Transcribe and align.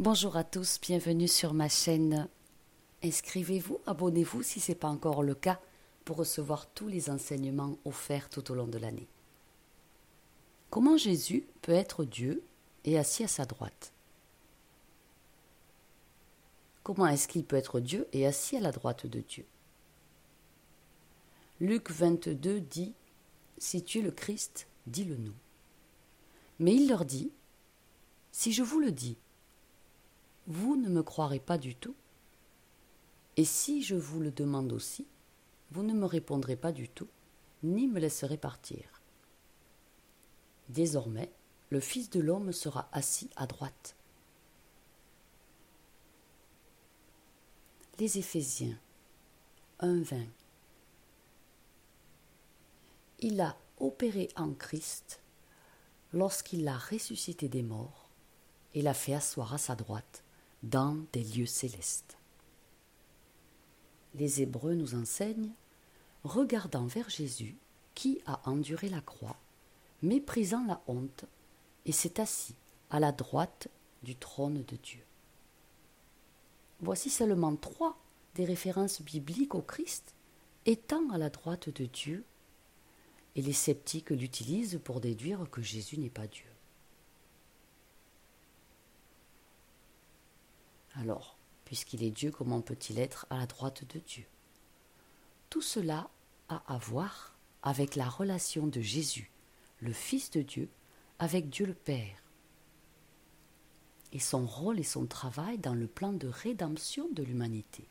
Bonjour 0.00 0.38
à 0.38 0.44
tous, 0.44 0.80
bienvenue 0.80 1.28
sur 1.28 1.52
ma 1.52 1.68
chaîne. 1.68 2.26
Inscrivez-vous, 3.04 3.80
abonnez-vous 3.84 4.42
si 4.42 4.58
ce 4.58 4.72
n'est 4.72 4.78
pas 4.78 4.88
encore 4.88 5.22
le 5.22 5.34
cas 5.34 5.60
pour 6.06 6.16
recevoir 6.16 6.70
tous 6.70 6.88
les 6.88 7.10
enseignements 7.10 7.76
offerts 7.84 8.30
tout 8.30 8.50
au 8.50 8.54
long 8.54 8.66
de 8.66 8.78
l'année. 8.78 9.06
Comment 10.70 10.96
Jésus 10.96 11.44
peut 11.60 11.72
être 11.72 12.04
Dieu 12.06 12.42
et 12.86 12.98
assis 12.98 13.24
à 13.24 13.28
sa 13.28 13.44
droite? 13.44 13.92
Comment 16.82 17.06
est-ce 17.06 17.28
qu'il 17.28 17.44
peut 17.44 17.56
être 17.56 17.78
Dieu 17.78 18.08
et 18.14 18.26
assis 18.26 18.56
à 18.56 18.60
la 18.60 18.72
droite 18.72 19.04
de 19.04 19.20
Dieu? 19.20 19.44
Luc 21.60 21.90
22 21.90 22.58
dit 22.62 22.94
Si 23.58 23.84
tu 23.84 23.98
es 23.98 24.02
le 24.02 24.12
Christ, 24.12 24.66
dis-le 24.86 25.18
nous. 25.18 25.36
Mais 26.58 26.74
il 26.74 26.88
leur 26.88 27.04
dit 27.04 27.30
Si 28.32 28.54
je 28.54 28.62
vous 28.62 28.80
le 28.80 28.92
dis, 28.92 29.18
vous 30.50 30.74
ne 30.74 30.88
me 30.88 31.04
croirez 31.04 31.38
pas 31.38 31.58
du 31.58 31.76
tout. 31.76 31.94
Et 33.36 33.44
si 33.44 33.84
je 33.84 33.94
vous 33.94 34.18
le 34.18 34.32
demande 34.32 34.72
aussi, 34.72 35.06
vous 35.70 35.84
ne 35.84 35.92
me 35.92 36.04
répondrez 36.04 36.56
pas 36.56 36.72
du 36.72 36.88
tout, 36.88 37.06
ni 37.62 37.86
me 37.86 38.00
laisserez 38.00 38.36
partir. 38.36 39.00
Désormais, 40.68 41.30
le 41.70 41.78
Fils 41.78 42.10
de 42.10 42.18
l'homme 42.18 42.50
sera 42.50 42.88
assis 42.90 43.30
à 43.36 43.46
droite. 43.46 43.94
Les 48.00 48.18
Éphésiens 48.18 48.76
1.20 49.78 50.26
Il 53.20 53.40
a 53.40 53.56
opéré 53.78 54.28
en 54.34 54.52
Christ 54.52 55.20
lorsqu'il 56.12 56.64
l'a 56.64 56.76
ressuscité 56.76 57.48
des 57.48 57.62
morts 57.62 58.08
et 58.74 58.82
l'a 58.82 58.94
fait 58.94 59.14
asseoir 59.14 59.54
à 59.54 59.58
sa 59.58 59.76
droite 59.76 60.24
dans 60.62 60.96
des 61.12 61.24
lieux 61.24 61.46
célestes. 61.46 62.16
Les 64.14 64.42
Hébreux 64.42 64.74
nous 64.74 64.94
enseignent, 64.94 65.52
regardant 66.24 66.86
vers 66.86 67.08
Jésus, 67.08 67.56
qui 67.94 68.20
a 68.26 68.40
enduré 68.48 68.88
la 68.88 69.00
croix, 69.00 69.36
méprisant 70.02 70.64
la 70.66 70.80
honte, 70.86 71.24
et 71.86 71.92
s'est 71.92 72.20
assis 72.20 72.54
à 72.90 73.00
la 73.00 73.12
droite 73.12 73.68
du 74.02 74.16
trône 74.16 74.64
de 74.64 74.76
Dieu. 74.76 75.04
Voici 76.80 77.10
seulement 77.10 77.56
trois 77.56 77.98
des 78.34 78.44
références 78.44 79.02
bibliques 79.02 79.54
au 79.54 79.62
Christ 79.62 80.14
étant 80.66 81.08
à 81.10 81.18
la 81.18 81.30
droite 81.30 81.68
de 81.70 81.86
Dieu, 81.86 82.24
et 83.36 83.42
les 83.42 83.52
sceptiques 83.52 84.10
l'utilisent 84.10 84.80
pour 84.82 85.00
déduire 85.00 85.48
que 85.50 85.62
Jésus 85.62 85.98
n'est 85.98 86.10
pas 86.10 86.26
Dieu. 86.26 86.49
Alors, 90.94 91.36
puisqu'il 91.64 92.02
est 92.02 92.10
Dieu, 92.10 92.30
comment 92.30 92.60
peut-il 92.60 92.98
être 92.98 93.26
à 93.30 93.38
la 93.38 93.46
droite 93.46 93.84
de 93.94 94.00
Dieu? 94.00 94.24
Tout 95.48 95.62
cela 95.62 96.10
a 96.48 96.62
à 96.66 96.78
voir 96.78 97.36
avec 97.62 97.96
la 97.96 98.08
relation 98.08 98.66
de 98.66 98.80
Jésus, 98.80 99.30
le 99.80 99.92
Fils 99.92 100.30
de 100.30 100.42
Dieu, 100.42 100.68
avec 101.18 101.48
Dieu 101.50 101.66
le 101.66 101.74
Père, 101.74 102.16
et 104.12 104.18
son 104.18 104.46
rôle 104.46 104.80
et 104.80 104.84
son 104.84 105.06
travail 105.06 105.58
dans 105.58 105.74
le 105.74 105.86
plan 105.86 106.12
de 106.12 106.26
rédemption 106.26 107.08
de 107.12 107.22
l'humanité. 107.22 107.84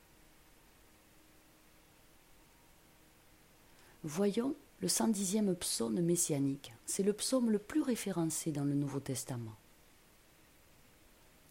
Voyons 4.03 4.55
le 4.81 4.87
110e 4.87 5.53
psaume 5.55 5.99
messianique. 6.01 6.73
C'est 6.85 7.03
le 7.03 7.13
psaume 7.13 7.51
le 7.51 7.59
plus 7.59 7.81
référencé 7.81 8.51
dans 8.51 8.63
le 8.63 8.73
Nouveau 8.73 8.99
Testament. 8.99 9.55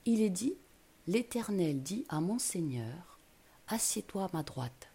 Il 0.06 0.22
est 0.22 0.30
dit 0.30 0.54
L'Éternel 1.08 1.82
dit 1.82 2.04
à 2.10 2.20
mon 2.20 2.38
Seigneur, 2.38 3.18
Assieds-toi 3.66 4.24
à 4.24 4.30
ma 4.34 4.42
droite, 4.42 4.90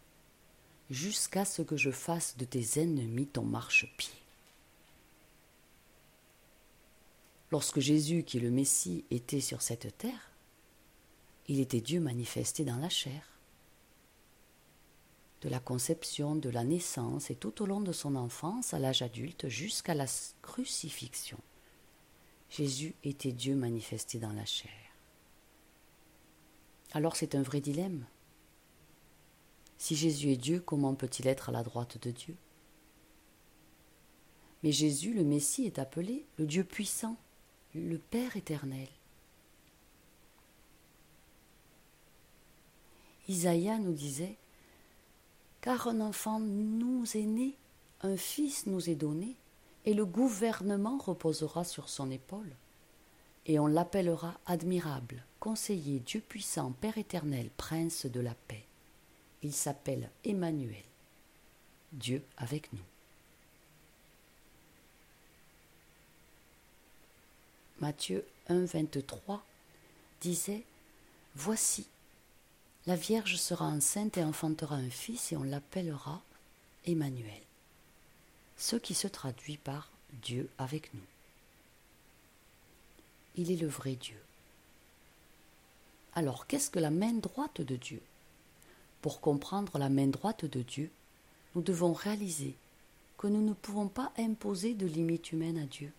jusqu'à 0.91 1.43
ce 1.43 1.63
que 1.63 1.75
je 1.75 1.89
fasse 1.89 2.37
de 2.37 2.45
tes 2.45 2.79
ennemis 2.79 3.25
ton 3.25 3.41
marchepied. 3.41 4.13
Lorsque 7.49 7.79
Jésus, 7.79 8.21
qui 8.21 8.37
est 8.37 8.41
le 8.41 8.51
Messie, 8.51 9.05
était 9.09 9.41
sur 9.41 9.63
cette 9.63 9.97
terre, 9.97 10.29
il 11.47 11.59
était 11.59 11.81
Dieu 11.81 11.99
manifesté 11.99 12.63
dans 12.63 12.77
la 12.77 12.89
chair. 12.89 13.27
De 15.41 15.49
la 15.49 15.59
conception, 15.59 16.35
de 16.35 16.51
la 16.51 16.63
naissance 16.63 17.31
et 17.31 17.35
tout 17.35 17.59
au 17.63 17.65
long 17.65 17.81
de 17.81 17.91
son 17.91 18.15
enfance 18.15 18.75
à 18.75 18.77
l'âge 18.77 19.01
adulte 19.01 19.47
jusqu'à 19.47 19.95
la 19.95 20.05
crucifixion, 20.43 21.39
Jésus 22.51 22.93
était 23.03 23.31
Dieu 23.31 23.55
manifesté 23.55 24.19
dans 24.19 24.33
la 24.33 24.45
chair. 24.45 24.82
Alors 26.93 27.15
c'est 27.15 27.33
un 27.33 27.41
vrai 27.41 27.59
dilemme. 27.59 28.05
Si 29.79 29.95
Jésus 29.95 30.31
est 30.31 30.37
Dieu, 30.37 30.61
comment 30.63 30.93
peut-il 30.93 31.27
être 31.27 31.49
à 31.49 31.51
la 31.51 31.63
droite 31.63 31.97
de 32.01 32.11
Dieu? 32.11 32.35
Mais 34.61 34.71
Jésus, 34.71 35.13
le 35.13 35.23
Messie, 35.23 35.65
est 35.65 35.79
appelé 35.79 36.23
le 36.37 36.45
Dieu 36.45 36.63
puissant, 36.63 37.17
le 37.73 37.97
Père 37.97 38.37
éternel. 38.37 38.87
Isaïe 43.27 43.77
nous 43.81 43.93
disait 43.93 44.37
Car 45.61 45.87
un 45.87 45.99
enfant 45.99 46.39
nous 46.39 47.05
est 47.17 47.25
né, 47.25 47.57
un 48.01 48.15
fils 48.15 48.67
nous 48.67 48.89
est 48.89 48.95
donné, 48.95 49.35
et 49.85 49.93
le 49.93 50.05
gouvernement 50.05 50.97
reposera 50.97 51.63
sur 51.63 51.89
son 51.89 52.11
épaule 52.11 52.55
et 53.45 53.59
on 53.59 53.67
l'appellera 53.67 54.39
admirable, 54.45 55.23
conseiller, 55.39 55.99
Dieu 55.99 56.21
puissant, 56.21 56.71
Père 56.79 56.97
éternel, 56.97 57.49
prince 57.57 58.05
de 58.05 58.19
la 58.19 58.33
paix. 58.47 58.63
Il 59.41 59.53
s'appelle 59.53 60.09
Emmanuel, 60.23 60.83
Dieu 61.91 62.23
avec 62.37 62.71
nous. 62.71 62.79
Matthieu 67.79 68.25
1, 68.47 68.63
23 68.63 69.43
disait 70.21 70.63
Voici, 71.35 71.85
la 72.85 72.95
Vierge 72.95 73.35
sera 73.35 73.65
enceinte 73.65 74.17
et 74.17 74.23
enfantera 74.23 74.75
un 74.75 74.89
fils 74.89 75.33
et 75.33 75.35
on 75.35 75.43
l'appellera 75.43 76.21
Emmanuel, 76.85 77.41
ce 78.55 78.77
qui 78.77 78.93
se 78.93 79.07
traduit 79.07 79.57
par 79.57 79.89
Dieu 80.21 80.49
avec 80.57 80.93
nous 80.93 81.01
il 83.35 83.51
est 83.51 83.61
le 83.61 83.67
vrai 83.67 83.95
Dieu. 83.95 84.17
Alors, 86.15 86.45
qu'est-ce 86.45 86.69
que 86.69 86.79
la 86.79 86.91
main 86.91 87.13
droite 87.13 87.61
de 87.61 87.75
Dieu? 87.75 88.01
Pour 89.01 89.19
comprendre 89.19 89.77
la 89.77 89.89
main 89.89 90.07
droite 90.07 90.45
de 90.45 90.61
Dieu, 90.61 90.91
nous 91.55 91.61
devons 91.61 91.93
réaliser 91.93 92.55
que 93.17 93.27
nous 93.27 93.41
ne 93.41 93.53
pouvons 93.53 93.87
pas 93.87 94.11
imposer 94.17 94.73
de 94.73 94.85
limites 94.85 95.31
humaines 95.31 95.57
à 95.57 95.65
Dieu. 95.65 95.91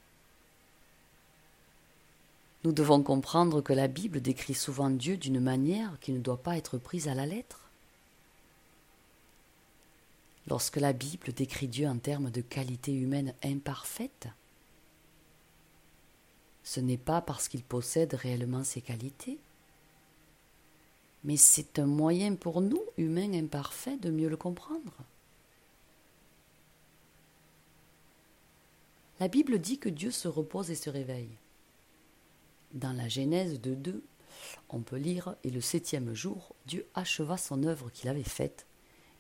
Nous 2.65 2.73
devons 2.73 3.03
comprendre 3.03 3.61
que 3.61 3.73
la 3.73 3.89
Bible 3.89 4.23
décrit 4.23 4.55
souvent 4.55 4.89
Dieu 4.89 5.17
d'une 5.17 5.41
manière 5.41 5.99
qui 6.01 6.13
ne 6.13 6.21
doit 6.21 6.43
pas 6.43 6.57
être 6.57 6.79
prise 6.79 7.09
à 7.09 7.15
la 7.15 7.27
lettre. 7.27 7.61
Lorsque 10.49 10.77
la 10.77 10.93
Bible 10.93 11.33
décrit 11.33 11.69
Dieu 11.69 11.89
en 11.89 11.99
termes 11.99 12.31
de 12.31 12.41
qualité 12.41 12.93
humaine 12.93 13.35
imparfaite, 13.43 14.29
ce 16.65 16.81
n'est 16.81 16.99
pas 16.99 17.21
parce 17.21 17.49
qu'il 17.49 17.63
possède 17.63 18.15
réellement 18.15 18.65
ses 18.65 18.81
qualités, 18.81 19.39
mais 21.23 21.37
c'est 21.37 21.79
un 21.79 21.87
moyen 21.87 22.35
pour 22.35 22.61
nous, 22.61 22.83
humains 22.97 23.33
imparfaits, 23.35 24.01
de 24.01 24.11
mieux 24.11 24.29
le 24.29 24.37
comprendre. 24.37 24.95
La 29.21 29.29
Bible 29.29 29.59
dit 29.59 29.79
que 29.79 29.89
Dieu 29.89 30.11
se 30.11 30.27
repose 30.27 30.71
et 30.71 30.75
se 30.75 30.91
réveille. 30.91 31.31
Dans 32.73 32.93
la 32.93 33.09
Genèse 33.09 33.61
de 33.61 33.75
2, 33.75 34.03
on 34.71 34.81
peut 34.81 34.97
lire 34.97 35.37
Et 35.45 35.51
le 35.51 35.61
septième 35.61 36.15
jour, 36.15 36.55
Dieu 36.67 36.87
acheva 36.95 37.37
son 37.37 37.63
œuvre 37.63 37.91
qu'il 37.91 38.09
avait 38.09 38.23
faite, 38.23 38.67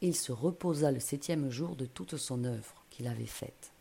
et 0.02 0.08
il 0.08 0.16
se 0.16 0.32
reposa 0.32 0.90
le 0.90 1.00
septième 1.00 1.50
jour 1.50 1.76
de 1.76 1.86
toute 1.86 2.16
son 2.16 2.44
œuvre 2.44 2.84
qu'il 2.90 3.06
avait 3.06 3.26
faite. 3.26 3.73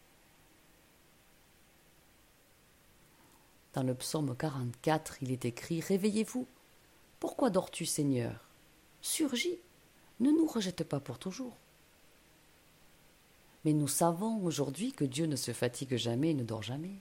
Dans 3.73 3.83
le 3.83 3.95
psaume 3.95 4.35
44, 4.35 5.17
il 5.21 5.31
est 5.31 5.45
écrit 5.45 5.81
Réveillez-vous. 5.81 6.47
Pourquoi 7.19 7.49
dors-tu, 7.49 7.85
Seigneur? 7.85 8.47
Surgis, 9.01 9.59
ne 10.19 10.29
nous 10.29 10.45
rejette 10.45 10.83
pas 10.83 10.99
pour 10.99 11.17
toujours. 11.17 11.57
Mais 13.65 13.73
nous 13.73 13.87
savons 13.87 14.43
aujourd'hui 14.43 14.91
que 14.91 15.05
Dieu 15.05 15.25
ne 15.25 15.35
se 15.35 15.51
fatigue 15.51 15.95
jamais 15.95 16.31
et 16.31 16.33
ne 16.33 16.43
dort 16.43 16.63
jamais. 16.63 16.95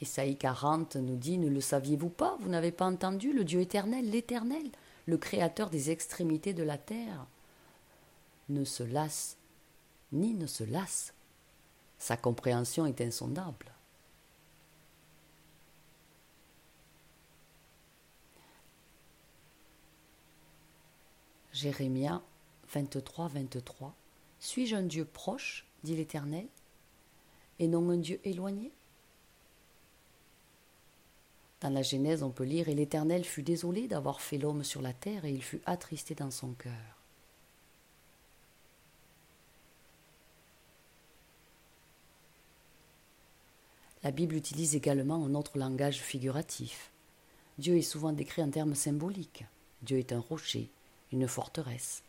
Ésaïe 0.00 0.36
40 0.36 0.96
nous 0.96 1.16
dit 1.16 1.38
Ne 1.38 1.48
le 1.48 1.60
saviez-vous 1.60 2.08
pas? 2.08 2.36
Vous 2.40 2.48
n'avez 2.48 2.72
pas 2.72 2.86
entendu 2.86 3.32
le 3.32 3.44
Dieu 3.44 3.60
éternel, 3.60 4.10
l'éternel, 4.10 4.70
le 5.06 5.16
créateur 5.16 5.70
des 5.70 5.90
extrémités 5.90 6.52
de 6.52 6.62
la 6.62 6.78
terre, 6.78 7.26
ne 8.48 8.64
se 8.64 8.82
lasse 8.82 9.36
ni 10.12 10.34
ne 10.34 10.46
se 10.46 10.64
lasse 10.64 11.12
sa 12.06 12.16
compréhension 12.16 12.86
est 12.86 13.00
insondable. 13.00 13.66
Jérémia 21.52 22.22
23, 22.72 23.26
23. 23.26 23.92
Suis-je 24.38 24.76
un 24.76 24.82
Dieu 24.82 25.04
proche, 25.04 25.66
dit 25.82 25.96
l'Éternel, 25.96 26.46
et 27.58 27.66
non 27.66 27.90
un 27.90 27.96
Dieu 27.96 28.20
éloigné? 28.22 28.70
Dans 31.60 31.70
la 31.70 31.82
Genèse, 31.82 32.22
on 32.22 32.30
peut 32.30 32.44
lire 32.44 32.68
Et 32.68 32.76
l'Éternel 32.76 33.24
fut 33.24 33.42
désolé 33.42 33.88
d'avoir 33.88 34.20
fait 34.20 34.38
l'homme 34.38 34.62
sur 34.62 34.80
la 34.80 34.92
terre, 34.92 35.24
et 35.24 35.32
il 35.32 35.42
fut 35.42 35.60
attristé 35.66 36.14
dans 36.14 36.30
son 36.30 36.52
cœur. 36.52 36.95
La 44.06 44.12
Bible 44.12 44.36
utilise 44.36 44.76
également 44.76 45.26
un 45.26 45.34
autre 45.34 45.58
langage 45.58 45.98
figuratif. 45.98 46.92
Dieu 47.58 47.76
est 47.76 47.82
souvent 47.82 48.12
décrit 48.12 48.40
en 48.40 48.50
termes 48.50 48.76
symboliques. 48.76 49.44
Dieu 49.82 49.98
est 49.98 50.12
un 50.12 50.20
rocher, 50.20 50.70
une 51.10 51.26
forteresse. 51.26 52.04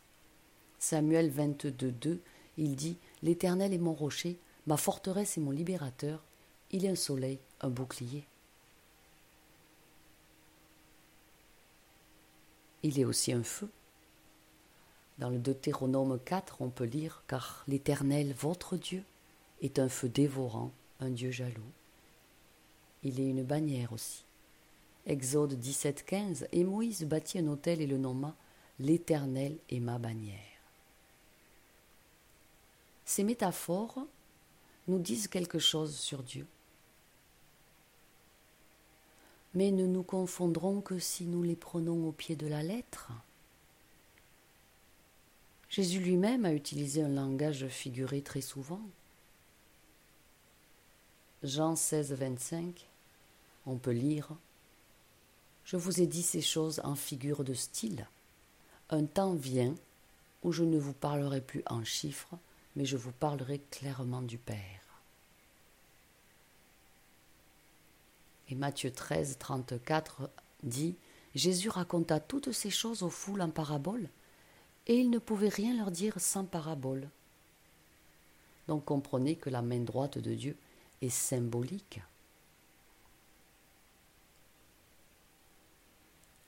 Samuel 0.78 1.28
22, 1.28 1.72
2, 1.90 2.20
il 2.56 2.76
dit 2.76 2.98
L'Éternel 3.24 3.72
est 3.72 3.78
mon 3.78 3.94
rocher, 3.94 4.38
ma 4.68 4.76
forteresse 4.76 5.38
et 5.38 5.40
mon 5.40 5.50
libérateur, 5.50 6.22
il 6.70 6.84
est 6.84 6.88
un 6.88 6.94
soleil, 6.94 7.40
un 7.62 7.68
bouclier. 7.68 8.22
Il 12.84 13.00
est 13.00 13.04
aussi 13.04 13.32
un 13.32 13.42
feu. 13.42 13.68
Dans 15.18 15.30
le 15.30 15.38
Deutéronome 15.38 16.20
4, 16.24 16.62
on 16.62 16.70
peut 16.70 16.84
lire 16.84 17.24
Car 17.26 17.64
l'Éternel, 17.66 18.36
votre 18.38 18.76
Dieu, 18.76 19.02
est 19.62 19.80
un 19.80 19.88
feu 19.88 20.08
dévorant, 20.08 20.70
un 21.00 21.10
Dieu 21.10 21.32
jaloux. 21.32 21.72
Il 23.04 23.20
est 23.20 23.28
une 23.28 23.44
bannière 23.44 23.92
aussi. 23.92 24.24
Exode 25.06 25.54
17, 25.54 26.04
15 26.04 26.48
Et 26.52 26.64
Moïse 26.64 27.04
bâtit 27.04 27.38
un 27.38 27.46
autel 27.48 27.80
et 27.80 27.86
le 27.86 27.98
nomma 27.98 28.34
L'Éternel 28.80 29.56
est 29.70 29.80
ma 29.80 29.98
bannière. 29.98 30.38
Ces 33.04 33.24
métaphores 33.24 34.06
nous 34.86 34.98
disent 34.98 35.28
quelque 35.28 35.58
chose 35.58 35.96
sur 35.96 36.22
Dieu. 36.22 36.46
Mais 39.54 39.70
ne 39.70 39.86
nous 39.86 40.02
confondrons 40.02 40.80
que 40.80 40.98
si 40.98 41.24
nous 41.24 41.42
les 41.42 41.56
prenons 41.56 42.06
au 42.06 42.12
pied 42.12 42.36
de 42.36 42.46
la 42.46 42.62
lettre. 42.62 43.10
Jésus 45.70 46.00
lui-même 46.00 46.44
a 46.44 46.52
utilisé 46.52 47.02
un 47.02 47.08
langage 47.08 47.66
figuré 47.68 48.22
très 48.22 48.40
souvent. 48.40 48.82
Jean 51.44 51.76
16, 51.76 52.14
25, 52.14 52.88
on 53.66 53.76
peut 53.76 53.92
lire 53.92 54.30
Je 55.64 55.76
vous 55.76 56.00
ai 56.00 56.06
dit 56.08 56.24
ces 56.24 56.40
choses 56.40 56.80
en 56.82 56.96
figure 56.96 57.44
de 57.44 57.54
style. 57.54 58.08
Un 58.90 59.04
temps 59.04 59.34
vient 59.34 59.76
où 60.42 60.50
je 60.50 60.64
ne 60.64 60.78
vous 60.78 60.94
parlerai 60.94 61.40
plus 61.40 61.62
en 61.66 61.84
chiffres, 61.84 62.36
mais 62.74 62.84
je 62.84 62.96
vous 62.96 63.12
parlerai 63.12 63.60
clairement 63.70 64.22
du 64.22 64.36
Père. 64.36 64.58
Et 68.48 68.56
Matthieu 68.56 68.90
13, 68.90 69.36
34 69.38 70.28
dit 70.64 70.96
Jésus 71.36 71.68
raconta 71.68 72.18
toutes 72.18 72.50
ces 72.50 72.70
choses 72.70 73.04
aux 73.04 73.10
foules 73.10 73.42
en 73.42 73.50
parabole, 73.50 74.08
et 74.88 74.96
il 74.96 75.08
ne 75.10 75.18
pouvait 75.18 75.50
rien 75.50 75.76
leur 75.76 75.92
dire 75.92 76.14
sans 76.18 76.44
parabole. 76.44 77.08
Donc 78.66 78.84
comprenez 78.84 79.36
que 79.36 79.50
la 79.50 79.62
main 79.62 79.80
droite 79.80 80.18
de 80.18 80.34
Dieu 80.34 80.56
est 81.02 81.08
symbolique. 81.10 82.00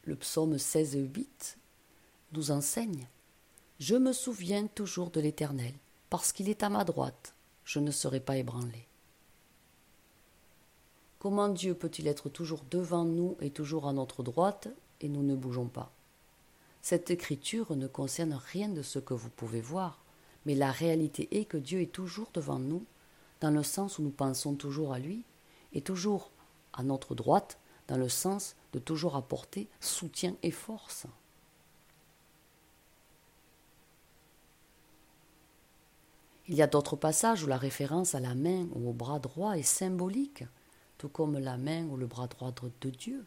Le 0.05 0.17
psaume 0.17 0.59
16, 0.59 0.97
8 1.15 1.59
nous 2.33 2.51
enseigne 2.51 3.07
Je 3.79 3.97
me 3.97 4.13
souviens 4.13 4.67
toujours 4.67 5.11
de 5.11 5.21
l'Éternel 5.21 5.75
parce 6.09 6.33
qu'il 6.33 6.49
est 6.49 6.63
à 6.63 6.69
ma 6.69 6.85
droite, 6.85 7.35
je 7.65 7.79
ne 7.79 7.91
serai 7.91 8.21
pas 8.21 8.37
ébranlé. 8.37 8.87
Comment 11.21 11.49
Dieu 11.49 11.75
peut-il 11.75 12.09
être 12.09 12.31
toujours 12.31 12.65
devant 12.71 13.05
nous 13.05 13.37
et 13.41 13.51
toujours 13.51 13.87
à 13.87 13.93
notre 13.93 14.23
droite 14.23 14.69
et 15.01 15.09
nous 15.09 15.23
ne 15.23 15.37
bougeons 15.37 15.69
pas? 15.69 15.93
Cette 16.83 17.11
écriture 17.11 17.77
ne 17.77 17.87
concerne 17.87 18.33
rien 18.33 18.69
de 18.69 18.83
ce 18.83 18.99
que 18.99 19.13
vous 19.13 19.29
pouvez 19.29 19.61
voir, 19.61 20.03
mais 20.47 20.55
la 20.55 20.73
réalité 20.73 21.29
est 21.39 21.45
que 21.45 21.59
Dieu 21.59 21.83
est 21.83 21.93
toujours 21.93 22.31
devant 22.33 22.59
nous, 22.59 22.85
dans 23.41 23.51
le 23.51 23.63
sens 23.63 23.99
où 23.99 24.03
nous 24.03 24.11
pensons 24.11 24.55
toujours 24.55 24.93
à 24.93 24.99
lui, 24.99 25.25
et 25.73 25.81
toujours 25.81 26.31
à 26.73 26.83
notre 26.83 27.15
droite, 27.15 27.59
dans 27.89 27.97
le 27.97 28.09
sens 28.09 28.55
de 28.73 28.79
toujours 28.79 29.17
apporter 29.17 29.69
soutien 29.81 30.37
et 30.43 30.51
force. 30.51 31.07
Il 36.47 36.57
y 36.57 36.63
a 36.63 36.67
d'autres 36.67 36.97
passages 36.97 37.45
où 37.45 37.47
la 37.47 37.57
référence 37.57 38.15
à 38.15 38.21
la 38.21 38.35
main 38.35 38.67
ou 38.75 38.91
au 38.91 38.93
bras 38.93 39.21
droit 39.21 39.53
est 39.53 39.63
symbolique, 39.63 40.45
tout 40.99 41.09
comme 41.09 41.39
la 41.39 41.57
main 41.57 41.85
ou 41.87 41.97
le 41.97 42.07
bras 42.07 42.27
droit 42.27 42.53
de 42.81 42.91
Dieu. 42.91 43.25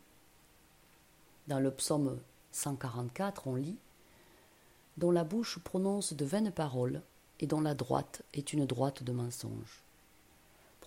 Dans 1.48 1.60
le 1.60 1.72
psaume 1.72 2.20
144, 2.52 3.48
on 3.48 3.56
lit 3.56 3.78
Dont 4.98 5.12
la 5.12 5.24
bouche 5.24 5.60
prononce 5.60 6.14
de 6.14 6.26
vaines 6.26 6.52
paroles, 6.52 7.02
et 7.40 7.48
dont 7.48 7.62
la 7.62 7.76
droite 7.76 8.22
est 8.34 8.54
une 8.54 8.66
droite 8.66 9.04
de 9.04 9.12
mensonge. 9.12 9.84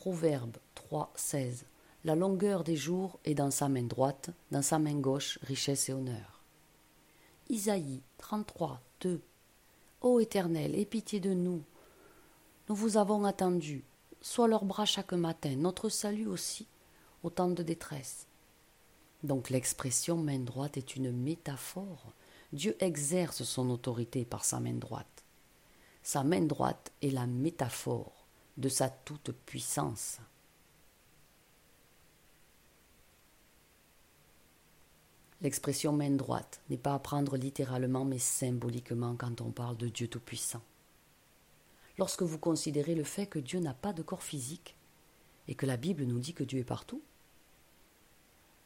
Proverbe 0.07 0.59
3, 0.77 1.13
16 1.17 1.65
La 2.05 2.15
longueur 2.15 2.63
des 2.63 2.77
jours 2.77 3.19
est 3.25 3.35
dans 3.35 3.51
sa 3.51 3.69
main 3.69 3.83
droite, 3.83 4.31
dans 4.53 4.63
sa 4.63 4.79
main 4.79 4.95
gauche, 4.95 5.37
richesse 5.43 5.89
et 5.89 5.93
honneur. 5.93 6.43
Isaïe 7.49 8.03
33, 8.19 8.81
2 9.01 9.21
Ô 10.03 10.21
Éternel, 10.21 10.77
aie 10.77 10.85
pitié 10.85 11.19
de 11.19 11.35
nous, 11.35 11.61
nous 12.69 12.77
vous 12.77 12.99
avons 12.99 13.25
attendu, 13.25 13.83
soit 14.21 14.47
leurs 14.47 14.65
bras 14.65 14.85
chaque 14.85 15.13
matin, 15.13 15.57
notre 15.57 15.89
salut 15.89 16.29
aussi, 16.29 16.69
au 17.25 17.31
temps 17.31 17.51
de 17.51 17.65
détresse. 17.65 18.29
Donc 19.25 19.51
l'expression 19.51 20.19
main 20.19 20.39
droite 20.39 20.77
est 20.77 20.95
une 20.95 21.11
métaphore. 21.11 22.13
Dieu 22.53 22.77
exerce 22.79 23.43
son 23.43 23.71
autorité 23.71 24.25
par 24.25 24.45
sa 24.45 24.61
main 24.61 24.75
droite. 24.75 25.25
Sa 26.05 26.23
main 26.23 26.43
droite 26.43 26.93
est 27.03 27.11
la 27.11 27.27
métaphore 27.27 28.16
de 28.57 28.69
sa 28.69 28.89
toute-puissance. 28.89 30.19
L'expression 35.43 35.93
main 35.93 36.11
droite 36.11 36.61
n'est 36.71 36.79
pas 36.79 36.95
à 36.95 36.99
prendre 36.99 37.37
littéralement 37.37 38.05
mais 38.05 38.19
symboliquement 38.19 39.17
quand 39.17 39.41
on 39.41 39.51
parle 39.51 39.77
de 39.77 39.89
Dieu 39.89 40.09
Tout-Puissant 40.09 40.63
lorsque 41.99 42.23
vous 42.23 42.39
considérez 42.39 42.95
le 42.95 43.05
fait 43.05 43.27
que 43.27 43.39
Dieu 43.39 43.61
n'a 43.61 43.75
pas 43.75 43.93
de 43.93 44.03
corps 44.03 44.23
physique 44.23 44.77
et 45.49 45.55
que 45.55 45.67
la 45.67 45.77
Bible 45.77 46.05
nous 46.05 46.19
dit 46.19 46.35
que 46.35 46.45
Dieu 46.45 46.59
est 46.59 46.65
partout 46.65 47.03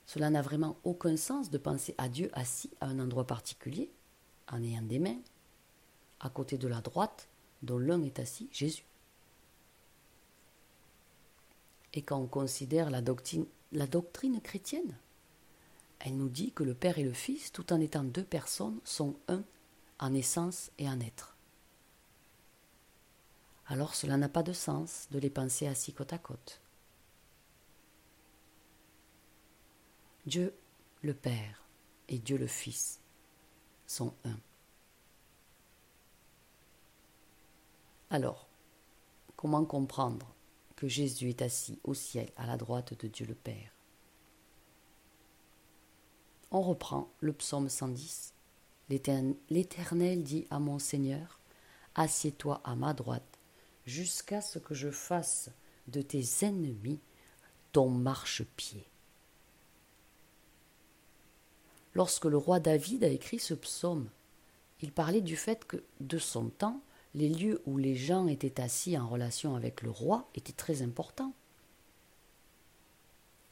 Cela 0.06 0.30
n'a 0.30 0.42
vraiment 0.42 0.76
aucun 0.84 1.16
sens 1.16 1.50
de 1.50 1.58
penser 1.58 1.94
à 1.98 2.08
Dieu 2.08 2.30
assis 2.32 2.70
à 2.80 2.86
un 2.86 2.98
endroit 2.98 3.26
particulier, 3.26 3.90
en 4.48 4.62
ayant 4.62 4.82
des 4.82 4.98
mains, 4.98 5.20
à 6.18 6.30
côté 6.30 6.58
de 6.58 6.66
la 6.66 6.80
droite, 6.80 7.28
dont 7.62 7.78
l'un 7.78 8.02
est 8.02 8.18
assis, 8.18 8.48
Jésus. 8.50 8.84
Et 11.94 12.02
quand 12.02 12.18
on 12.18 12.26
considère 12.26 12.90
la 12.90 13.00
doctrine, 13.00 13.46
chrétienne, 14.42 14.96
elle 16.00 16.16
nous 16.16 16.28
dit 16.28 16.52
que 16.52 16.62
le 16.62 16.74
Père 16.74 16.98
et 16.98 17.04
le 17.04 17.12
Fils, 17.12 17.52
tout 17.52 17.72
en 17.72 17.80
étant 17.80 18.04
deux 18.04 18.24
personnes, 18.24 18.78
sont 18.84 19.16
un 19.28 19.42
en 19.98 20.14
essence 20.14 20.70
et 20.78 20.88
en 20.88 21.00
être 21.00 21.36
alors 23.70 23.94
cela 23.94 24.16
n'a 24.16 24.28
pas 24.28 24.42
de 24.42 24.52
sens 24.52 25.06
de 25.12 25.20
les 25.20 25.30
penser 25.30 25.68
assis 25.68 25.92
côte 25.92 26.12
à 26.12 26.18
côte. 26.18 26.60
Dieu 30.26 30.52
le 31.02 31.14
Père 31.14 31.62
et 32.08 32.18
Dieu 32.18 32.36
le 32.36 32.48
Fils 32.48 32.98
sont 33.86 34.12
un. 34.24 34.36
Alors, 38.10 38.48
comment 39.36 39.64
comprendre 39.64 40.26
Jésus 40.88 41.28
est 41.28 41.42
assis 41.42 41.78
au 41.84 41.94
ciel 41.94 42.30
à 42.36 42.46
la 42.46 42.56
droite 42.56 42.94
de 42.98 43.08
Dieu 43.08 43.26
le 43.26 43.34
Père 43.34 43.72
On 46.50 46.62
reprend 46.62 47.10
le 47.20 47.32
psaume 47.32 47.68
110. 47.68 48.34
L'Éternel 48.88 50.22
dit 50.22 50.46
à 50.50 50.58
mon 50.58 50.78
Seigneur, 50.78 51.38
Assieds-toi 51.94 52.60
à 52.64 52.74
ma 52.74 52.94
droite 52.94 53.38
jusqu'à 53.86 54.40
ce 54.40 54.58
que 54.58 54.74
je 54.74 54.90
fasse 54.90 55.50
de 55.88 56.02
tes 56.02 56.24
ennemis 56.42 57.00
ton 57.72 57.88
marchepied. 57.88 58.84
Lorsque 61.94 62.24
le 62.24 62.36
roi 62.36 62.60
David 62.60 63.04
a 63.04 63.08
écrit 63.08 63.38
ce 63.38 63.54
psaume, 63.54 64.08
il 64.80 64.92
parlait 64.92 65.20
du 65.20 65.36
fait 65.36 65.64
que, 65.64 65.82
de 66.00 66.18
son 66.18 66.48
temps, 66.48 66.80
les 67.14 67.28
lieux 67.28 67.60
où 67.66 67.76
les 67.76 67.96
gens 67.96 68.26
étaient 68.28 68.60
assis 68.60 68.96
en 68.96 69.08
relation 69.08 69.56
avec 69.56 69.82
le 69.82 69.90
roi 69.90 70.28
étaient 70.34 70.52
très 70.52 70.82
importants. 70.82 71.34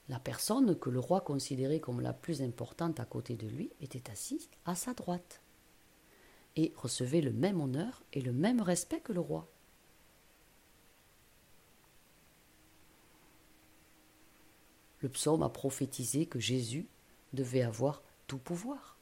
La 0.08 0.18
personne 0.18 0.78
que 0.78 0.90
le 0.90 1.00
roi 1.00 1.20
considérait 1.20 1.80
comme 1.80 2.00
la 2.00 2.12
plus 2.12 2.40
importante 2.40 2.98
à 3.00 3.04
côté 3.04 3.36
de 3.36 3.46
lui 3.46 3.70
était 3.80 4.10
assise 4.10 4.48
à 4.64 4.74
sa 4.74 4.94
droite. 4.94 5.40
et 6.56 6.72
recevez 6.76 7.20
le 7.20 7.32
même 7.32 7.60
honneur 7.60 8.02
et 8.12 8.20
le 8.20 8.32
même 8.32 8.60
respect 8.60 9.00
que 9.00 9.12
le 9.12 9.20
roi. 9.20 9.46
Le 15.00 15.08
psaume 15.08 15.44
a 15.44 15.48
prophétisé 15.48 16.26
que 16.26 16.40
Jésus 16.40 16.88
devait 17.32 17.62
avoir 17.62 18.02
tout 18.26 18.38
pouvoir. 18.38 18.97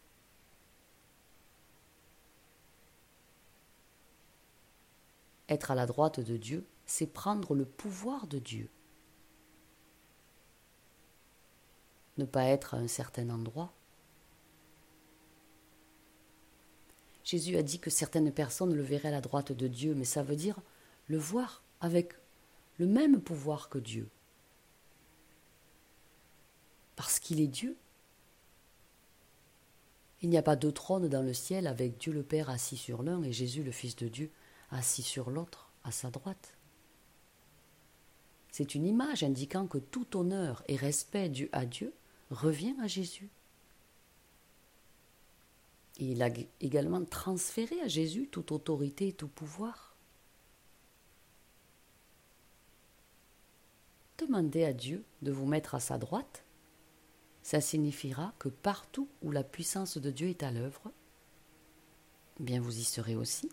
Être 5.48 5.70
à 5.70 5.74
la 5.74 5.86
droite 5.86 6.20
de 6.20 6.36
Dieu, 6.36 6.64
c'est 6.86 7.06
prendre 7.06 7.54
le 7.54 7.64
pouvoir 7.64 8.26
de 8.26 8.38
Dieu. 8.38 8.68
Ne 12.18 12.24
pas 12.24 12.44
être 12.44 12.74
à 12.74 12.78
un 12.78 12.88
certain 12.88 13.28
endroit. 13.30 13.72
Jésus 17.24 17.56
a 17.56 17.62
dit 17.62 17.80
que 17.80 17.90
certaines 17.90 18.32
personnes 18.32 18.74
le 18.74 18.82
verraient 18.82 19.08
à 19.08 19.12
la 19.12 19.20
droite 19.20 19.52
de 19.52 19.66
Dieu, 19.66 19.94
mais 19.94 20.04
ça 20.04 20.22
veut 20.22 20.36
dire 20.36 20.60
le 21.08 21.18
voir 21.18 21.62
avec 21.80 22.14
le 22.78 22.86
même 22.86 23.20
pouvoir 23.20 23.68
que 23.68 23.78
Dieu. 23.78 24.08
Parce 26.94 27.18
qu'il 27.18 27.40
est 27.40 27.48
Dieu. 27.48 27.76
Il 30.22 30.30
n'y 30.30 30.38
a 30.38 30.42
pas 30.42 30.56
deux 30.56 30.72
trônes 30.72 31.08
dans 31.08 31.22
le 31.22 31.34
ciel 31.34 31.66
avec 31.66 31.98
Dieu 31.98 32.12
le 32.12 32.22
Père 32.22 32.48
assis 32.48 32.76
sur 32.76 33.02
l'un 33.02 33.22
et 33.22 33.32
Jésus 33.32 33.62
le 33.62 33.72
Fils 33.72 33.96
de 33.96 34.08
Dieu 34.08 34.30
assis 34.70 35.02
sur 35.02 35.30
l'autre, 35.30 35.70
à 35.84 35.92
sa 35.92 36.10
droite. 36.10 36.56
C'est 38.50 38.74
une 38.74 38.86
image 38.86 39.22
indiquant 39.22 39.66
que 39.66 39.78
tout 39.78 40.16
honneur 40.16 40.62
et 40.66 40.76
respect 40.76 41.28
dû 41.28 41.48
à 41.52 41.66
Dieu 41.66 41.92
revient 42.30 42.74
à 42.80 42.86
Jésus. 42.86 43.30
Et 45.98 46.12
il 46.12 46.22
a 46.22 46.30
également 46.60 47.04
transféré 47.04 47.80
à 47.80 47.88
Jésus 47.88 48.28
toute 48.28 48.52
autorité 48.52 49.08
et 49.08 49.12
tout 49.12 49.28
pouvoir. 49.28 49.94
Demandez 54.18 54.64
à 54.64 54.72
Dieu 54.72 55.04
de 55.22 55.30
vous 55.30 55.46
mettre 55.46 55.74
à 55.74 55.80
sa 55.80 55.98
droite. 55.98 56.42
Ça 57.42 57.60
signifiera 57.60 58.32
que 58.38 58.48
partout 58.48 59.08
où 59.22 59.30
la 59.30 59.44
puissance 59.44 59.98
de 59.98 60.10
Dieu 60.10 60.28
est 60.28 60.42
à 60.42 60.50
l'œuvre, 60.50 60.90
bien 62.40 62.60
vous 62.60 62.78
y 62.78 62.84
serez 62.84 63.14
aussi. 63.14 63.50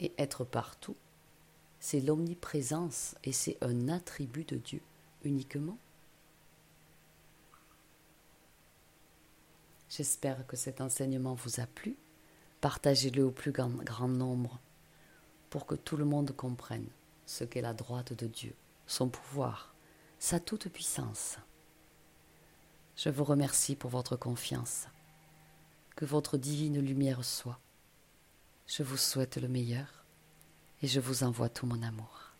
Et 0.00 0.12
être 0.18 0.44
partout, 0.44 0.96
c'est 1.80 2.00
l'omniprésence 2.00 3.14
et 3.24 3.32
c'est 3.32 3.58
un 3.62 3.88
attribut 3.88 4.44
de 4.44 4.56
Dieu 4.56 4.80
uniquement. 5.22 5.78
J'espère 9.90 10.46
que 10.46 10.56
cet 10.56 10.80
enseignement 10.80 11.34
vous 11.34 11.60
a 11.60 11.66
plu. 11.66 11.96
Partagez-le 12.60 13.24
au 13.24 13.30
plus 13.30 13.52
grand, 13.52 14.08
nombre 14.08 14.58
pour 15.50 15.66
que 15.66 15.74
tout 15.74 15.96
le 15.96 16.04
monde 16.04 16.34
comprenne 16.34 16.86
ce 17.26 17.44
qu'est 17.44 17.60
la 17.60 17.74
droite 17.74 18.12
de 18.12 18.26
Dieu, 18.26 18.54
son 18.86 19.08
pouvoir, 19.08 19.74
sa 20.18 20.40
toute 20.40 20.68
puissance. 20.68 21.36
Je 22.96 23.10
vous 23.10 23.24
remercie 23.24 23.76
pour 23.76 23.90
votre 23.90 24.16
confiance. 24.16 24.88
Que 25.94 26.04
votre 26.04 26.38
divine 26.38 26.80
lumière 26.80 27.24
soit 27.24 27.60
je 28.66 28.82
vous 28.82 28.96
souhaite 28.96 29.36
le 29.36 29.48
meilleur 29.48 30.04
et 30.82 30.86
je 30.86 31.00
vous 31.00 31.22
envoie 31.22 31.48
tout 31.48 31.66
mon 31.66 31.82
amour. 31.82 32.32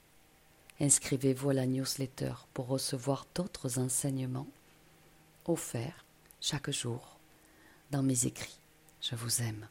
Inscrivez-vous 0.81 1.51
à 1.51 1.55
la 1.55 1.67
newsletter 1.67 2.35
pour 2.53 2.67
recevoir 2.67 3.27
d'autres 3.35 3.79
enseignements 3.79 4.49
offerts 5.47 6.05
chaque 6.41 6.71
jour 6.71 7.19
dans 7.91 8.03
mes 8.03 8.27
écrits. 8.27 8.59
Je 9.01 9.15
vous 9.15 9.43
aime. 9.43 9.69